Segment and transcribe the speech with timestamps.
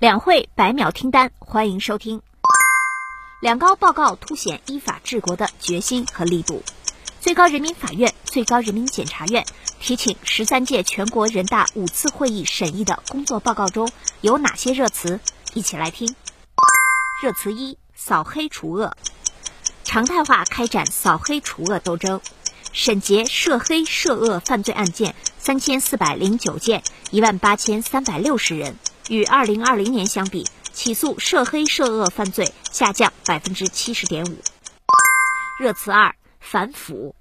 [0.00, 2.20] 两会百秒听单，欢迎收听。
[3.40, 6.64] 两高报告凸显依法治国的决心和力度。
[7.20, 9.46] 最高人民法院、最高人民检察院
[9.78, 13.88] 提请十三届全国人大五次会议审议的工作报告中
[14.20, 15.20] 有哪些热词？
[15.54, 16.12] 一起来听。
[17.22, 18.96] 热词一：扫黑除恶，
[19.84, 22.20] 常态化开展扫黑除恶斗争，
[22.72, 26.82] 审结涉黑涉恶犯罪案件三千四百零九件，
[27.12, 28.76] 一万八千三百六十人。
[29.08, 34.36] 与二零二零年相比，起诉涉黑涉恶犯罪下降百分之七十点五。
[35.60, 37.14] 热词二：反腐，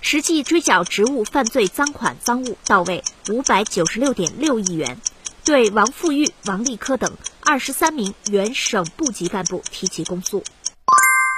[0.00, 5.00] 实际追缴职务犯罪赃款赃物到位五百九十六点六亿元，
[5.44, 10.44] 对王富玉、王立科等二十三名原省部级干部提起公诉。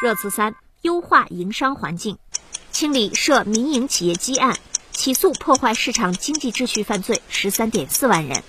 [0.03, 2.19] 热词三：优化营商环境，
[2.71, 4.59] 清理涉民营企业积案，
[4.91, 8.43] 起诉破坏市场经济秩序犯罪十三点四万人。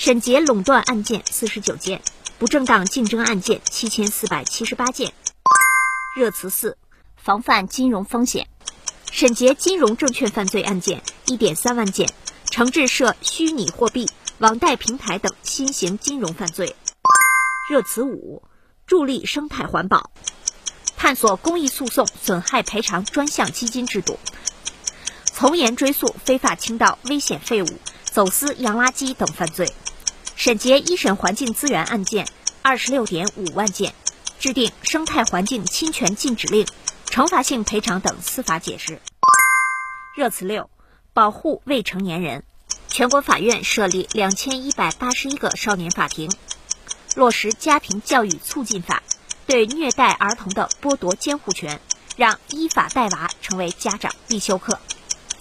[0.00, 2.00] 审结垄断案件四十九件，
[2.38, 5.12] 不正当竞争案件七千四百七十八件。
[6.16, 6.78] 热词四：
[7.16, 8.46] 防范金融风险，
[9.10, 12.08] 审结金融证券犯罪案件一点三万件，
[12.48, 16.76] 惩治涉虚拟货币、网贷平台等新型金融犯罪。
[17.68, 18.40] 热词五：
[18.86, 20.12] 助力生态环保，
[20.96, 24.16] 探索公益诉讼损害赔偿专项基金制度，
[25.24, 27.66] 从严追诉非法倾倒危险废物、
[28.04, 29.68] 走私洋垃圾等犯罪。
[30.38, 32.28] 审结一审环境资源案件
[32.62, 33.92] 二十六点五万件，
[34.38, 36.64] 制定生态环境侵权禁止令、
[37.06, 39.00] 惩罚性赔偿等司法解释。
[40.16, 40.70] 热词六：
[41.12, 42.44] 保护未成年人，
[42.86, 46.30] 全国法院设立两千一百八十一个少年法庭，
[47.16, 49.02] 落实家庭教育促进法，
[49.44, 51.80] 对虐待儿童的剥夺监护权，
[52.16, 54.78] 让依法带娃成为家长必修课，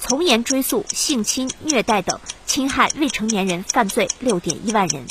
[0.08, 2.20] 从严追诉性侵、虐待等。
[2.46, 5.06] 侵害未成年人犯罪六点一万人。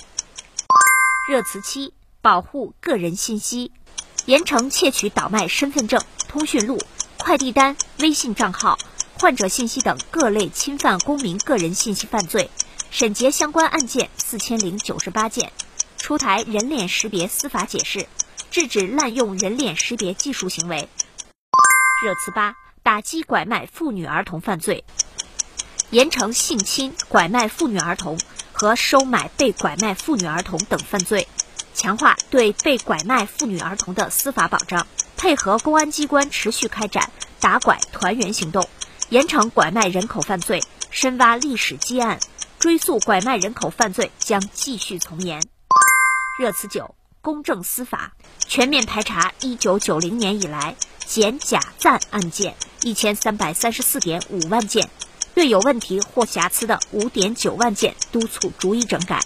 [1.29, 3.71] 热词七：保护个人信息，
[4.25, 6.79] 严惩窃取倒卖身份证、通讯录、
[7.19, 8.79] 快递单、微信账号、
[9.21, 12.51] 患者信息等各类侵犯公民个人信息犯罪，
[12.91, 15.53] 审结相关案件四千零九十八件，
[15.99, 18.09] 出台人脸识别司法解释，
[18.51, 20.89] 制止滥用人脸识别技术行为。
[22.03, 22.55] 热词八：
[22.87, 24.85] 打击拐卖妇女儿童犯罪。
[25.91, 28.17] 严惩性侵、拐卖妇女儿童
[28.53, 31.27] 和收买被拐卖妇女儿童等犯罪，
[31.75, 34.87] 强化对被拐卖妇女儿童的司法保障，
[35.17, 37.11] 配合公安机关持续开展
[37.41, 38.69] 打拐团圆行动，
[39.09, 42.21] 严惩拐卖人口犯罪，深挖历史积案，
[42.61, 45.43] 追诉拐卖人口犯罪将继续从严。
[46.39, 48.13] 热词九：公正司法，
[48.47, 52.55] 全面排查一九九零年以来检假暂案件。
[52.83, 54.89] 一千三百三十四点五万件。
[55.35, 59.21] 对有问题或瑕疵的五点九万件督促逐一整改，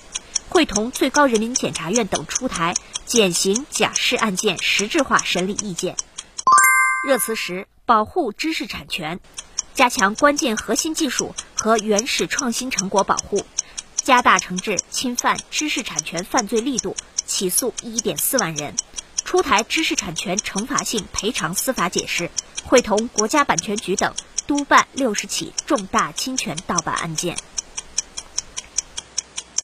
[0.48, 2.74] 会同最高人民检察院等出台
[3.06, 5.96] 减刑假释案件实质化审理意见。
[7.06, 9.20] 热词十：保护知识产权，
[9.72, 13.46] 加强关键核心技术和原始创新成果保护，
[13.94, 18.74] 加大惩治侵犯知识产权犯罪力度，起诉一点四万人，
[19.30, 22.32] 出台知识产权惩罚性赔偿司法解释，
[22.64, 24.12] 会同国家版权局等。
[24.48, 27.36] 督办六十起重大侵权盗版案件。